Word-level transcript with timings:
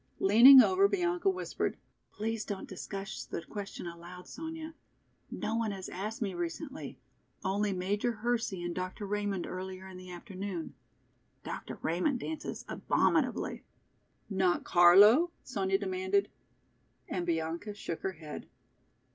Leaning 0.19 0.63
over, 0.63 0.87
Bianca 0.87 1.29
whispered. 1.29 1.77
"Please 2.11 2.43
don't 2.43 2.67
discuss 2.67 3.23
the 3.23 3.43
question 3.43 3.85
aloud, 3.85 4.27
Sonya. 4.27 4.73
No 5.29 5.53
one 5.55 5.69
has 5.69 5.89
asked 5.89 6.23
me 6.23 6.33
recently, 6.33 6.97
only 7.45 7.71
Major 7.71 8.11
Hersey 8.13 8.63
and 8.63 8.73
Dr. 8.73 9.05
Raymond 9.05 9.45
earlier 9.45 9.87
in 9.87 9.97
the 9.97 10.09
afternoon. 10.09 10.73
Dr. 11.43 11.77
Raymond 11.83 12.19
dances 12.21 12.65
abominably." 12.67 13.63
"Not 14.27 14.63
Carlo?" 14.63 15.29
Sonya 15.43 15.77
demanded. 15.77 16.31
And 17.07 17.23
Bianca 17.23 17.75
shook 17.75 18.01
her 18.01 18.13
head. 18.13 18.47